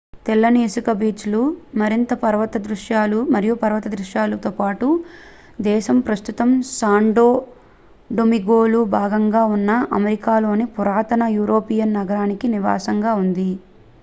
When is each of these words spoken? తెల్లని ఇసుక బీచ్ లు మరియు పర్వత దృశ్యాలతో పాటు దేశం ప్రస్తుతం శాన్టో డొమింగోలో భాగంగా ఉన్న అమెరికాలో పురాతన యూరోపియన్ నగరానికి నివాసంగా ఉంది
తెల్లని 0.25 0.61
ఇసుక 0.65 0.91
బీచ్ 0.99 1.25
లు 1.31 1.41
మరియు 3.33 3.55
పర్వత 3.61 3.87
దృశ్యాలతో 3.91 4.51
పాటు 4.55 4.87
దేశం 5.61 5.97
ప్రస్తుతం 6.07 6.49
శాన్టో 6.71 7.27
డొమింగోలో 8.09 8.81
భాగంగా 8.95 9.43
ఉన్న 9.55 9.69
అమెరికాలో 9.97 10.47
పురాతన 10.75 11.27
యూరోపియన్ 11.37 11.97
నగరానికి 11.99 12.49
నివాసంగా 12.55 13.13
ఉంది 13.23 13.49